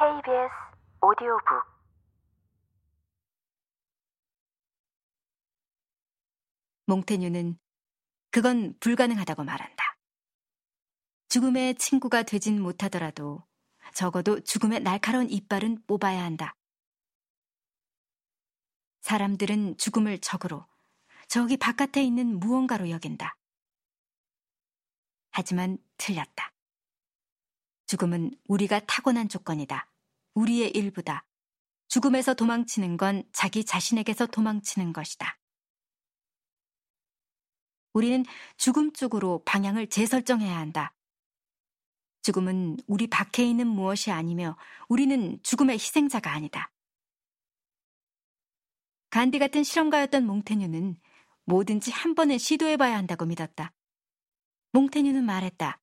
[0.00, 0.50] KBS
[1.02, 1.62] 오디오북
[6.86, 7.58] 몽테뉴는
[8.30, 9.98] 그건 불가능하다고 말한다.
[11.28, 13.46] 죽음의 친구가 되진 못하더라도
[13.92, 16.54] 적어도 죽음의 날카로운 이빨은 뽑아야 한다.
[19.02, 20.66] 사람들은 죽음을 적으로
[21.28, 23.36] 저기 바깥에 있는 무언가로 여긴다.
[25.30, 26.54] 하지만 틀렸다.
[27.84, 29.89] 죽음은 우리가 타고난 조건이다.
[30.34, 31.26] 우리의 일부다.
[31.88, 35.38] 죽음에서 도망치는 건 자기 자신에게서 도망치는 것이다.
[37.92, 38.24] 우리는
[38.56, 40.94] 죽음 쪽으로 방향을 재설정해야 한다.
[42.22, 44.56] 죽음은 우리 밖에 있는 무엇이 아니며
[44.88, 46.70] 우리는 죽음의 희생자가 아니다.
[49.10, 51.00] 간디 같은 실험가였던 몽테뉴는
[51.46, 53.72] 뭐든지 한 번은 시도해봐야 한다고 믿었다.
[54.72, 55.79] 몽테뉴는 말했다.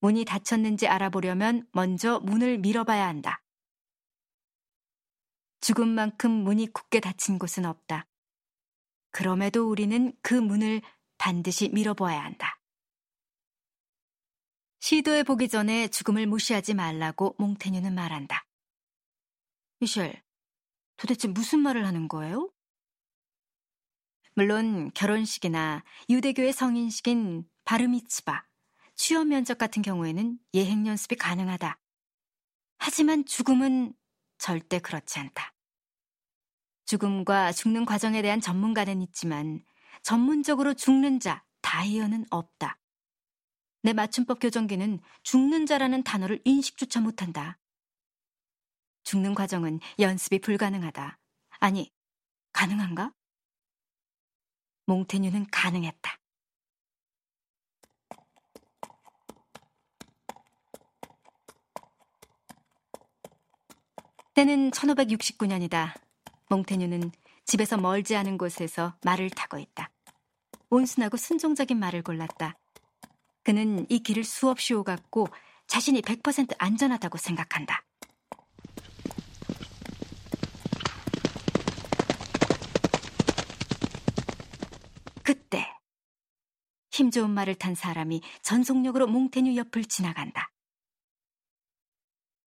[0.00, 3.42] 문이 닫혔는지 알아보려면 먼저 문을 밀어봐야 한다.
[5.60, 8.06] 죽음만큼 문이 굳게 닫힌 곳은 없다.
[9.10, 10.80] 그럼에도 우리는 그 문을
[11.18, 12.58] 반드시 밀어보아야 한다.
[14.80, 18.46] 시도해 보기 전에 죽음을 무시하지 말라고 몽테뉴는 말한다.
[19.80, 20.22] 미셸,
[20.96, 22.50] 도대체 무슨 말을 하는 거예요?
[24.34, 28.49] 물론 결혼식이나 유대교의 성인식인 바르미츠바,
[29.02, 31.80] 취업 면접 같은 경우에는 예행 연습이 가능하다.
[32.76, 33.94] 하지만 죽음은
[34.36, 35.54] 절대 그렇지 않다.
[36.84, 39.64] 죽음과 죽는 과정에 대한 전문가는 있지만
[40.02, 42.78] 전문적으로 죽는 자, 다이어는 없다.
[43.82, 47.58] 내 맞춤법 교정기는 죽는 자라는 단어를 인식조차 못한다.
[49.04, 51.18] 죽는 과정은 연습이 불가능하다.
[51.60, 51.90] 아니,
[52.52, 53.14] 가능한가?
[54.84, 56.19] 몽테뉴는 가능했다.
[64.40, 65.92] 때는 1569년이다.
[66.48, 67.12] 몽테뉴는
[67.44, 69.90] 집에서 멀지 않은 곳에서 말을 타고 있다.
[70.70, 72.56] 온순하고 순종적인 말을 골랐다.
[73.42, 75.28] 그는 이 길을 수없이 오갔고
[75.66, 77.84] 자신이 100% 안전하다고 생각한다.
[85.22, 85.66] 그때
[86.90, 90.50] 힘 좋은 말을 탄 사람이 전속력으로 몽테뉴 옆을 지나간다.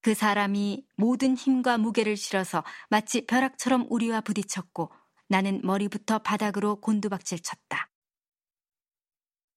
[0.04, 4.92] 그 사람이 모든 힘과 무게를 실어서 마치 벼락처럼 우리와 부딪혔고
[5.30, 7.90] 나는 머리부터 바닥으로 곤두박질 쳤다.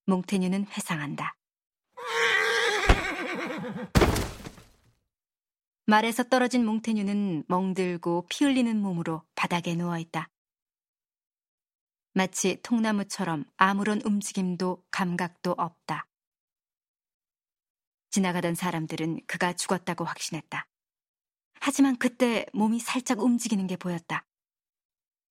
[0.07, 1.37] 몽테뉴는 회상한다.
[5.87, 10.31] 말에서 떨어진 몽테뉴는 멍들고 피 흘리는 몸으로 바닥에 누워있다.
[12.15, 16.07] 마치 통나무처럼 아무런 움직임도 감각도 없다.
[18.17, 20.67] 지나가던 사람들은 그가 죽었다고 확신했다.
[21.61, 24.25] 하지만 그때 몸이 살짝 움직이는 게 보였다.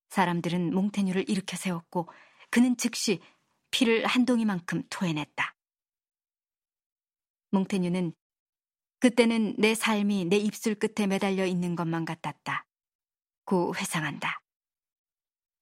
[0.09, 2.07] 사람들은 몽테뉴를 일으켜 세웠고
[2.51, 3.21] 그는 즉시
[3.71, 5.55] 피를 한 동이만큼 토해냈다.
[7.49, 8.13] 몽테뉴는
[8.99, 12.67] 그때는 내 삶이 내 입술 끝에 매달려 있는 것만 같았다.
[13.45, 14.41] 고 회상한다.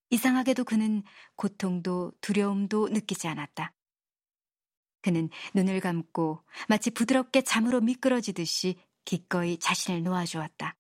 [0.09, 1.03] 이상하게도 그는
[1.35, 3.73] 고통도 두려움도 느끼지 않았다.
[5.03, 10.75] 그는 눈을 감고 마치 부드럽게 잠으로 미끄러지듯이 기꺼이 자신을 놓아주었다.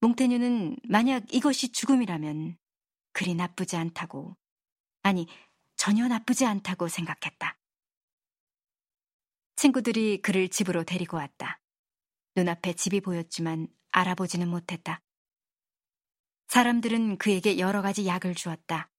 [0.00, 2.58] 몽테뉴는 만약 이것이 죽음이라면
[3.12, 4.36] 그리 나쁘지 않다고,
[5.02, 5.26] 아니,
[5.76, 7.58] 전혀 나쁘지 않다고 생각했다.
[9.56, 11.60] 친구들이 그를 집으로 데리고 왔다.
[12.36, 15.00] 눈앞에 집이 보였지만 알아보지는 못했다.
[16.48, 18.90] 사람들은 그에게 여러 가지 약을 주었다.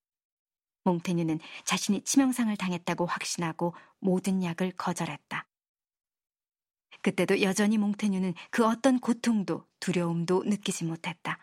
[0.86, 5.48] 몽테뉴는 자신이 치명상을 당했다고 확신하고 모든 약을 거절했다.
[7.02, 11.38] 그때도 여전히 몽테뉴는 그 어떤 고통도 두려움도 느끼지 못했다.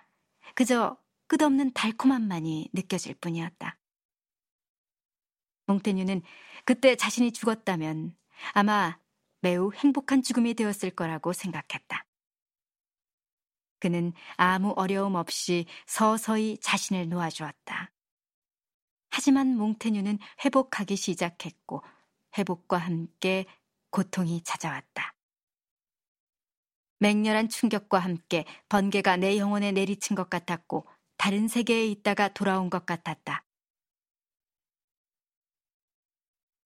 [0.55, 0.97] 그저
[1.29, 3.79] 끝없는 달콤함만이 느껴질 뿐이었다.
[5.67, 6.23] 몽테뉴는
[6.65, 8.17] 그때 자신이 죽었다면
[8.55, 8.99] 아마
[9.41, 12.05] 매우 행복한 죽음이 되었을 거라고 생각했다.
[13.79, 17.91] 그는 아무 어려움 없이 서서히 자신을 놓아주었다.
[19.13, 21.83] 하지만 몽테뉴는 회복하기 시작했고
[22.39, 23.45] 회복과 함께
[23.91, 25.15] 고통이 찾아왔다.
[26.99, 30.89] 맹렬한 충격과 함께 번개가 내 영혼에 내리친 것 같았고
[31.19, 33.45] 다른 세계에 있다가 돌아온 것 같았다.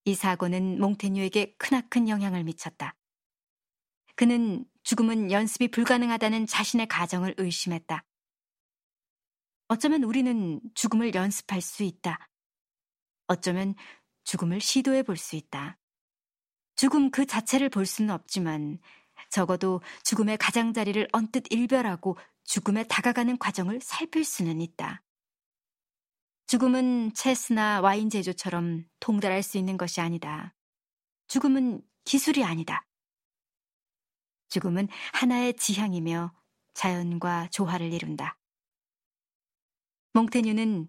[0.05, 2.95] 이 사고는 몽테뉴에게 크나큰 영향을 미쳤다.
[4.15, 8.05] 그는 죽음은 연습이 불가능하다는 자신의 가정을 의심했다.
[9.67, 12.29] 어쩌면 우리는 죽음을 연습할 수 있다.
[13.27, 13.75] 어쩌면
[14.25, 15.79] 죽음을 시도해 볼 수 있다.
[16.77, 18.79] 죽음 그 자체를 볼 수는 없지만
[19.31, 25.03] 적어도 죽음의 가장자리를 언뜻 일별하고 죽음에 다가가는 과정을 살필 수는 있다.
[26.47, 30.55] 죽음은 체스나 와인 제조처럼 통달할 수 있는 것이 아니다.
[31.29, 32.87] 죽음은 기술이 아니다.
[34.51, 36.33] 죽음은 하나의 지향이며
[36.75, 38.39] 자연과 조화를 이룬다.
[40.13, 40.89] 몽테뉴는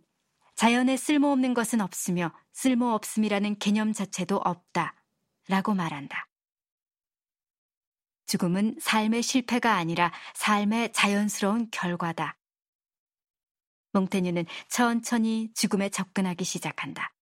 [0.57, 4.95] 자연에 쓸모없는 것은 없으며 쓸모없음이라는 개념 자체도 없다.
[5.47, 6.27] 라고 말한다.
[8.25, 12.39] 죽음은 삶의 실패가 아니라 삶의 자연스러운 결과다.
[13.93, 17.13] 몽테뉴는 천천히 죽음에 접근하기 시작한다.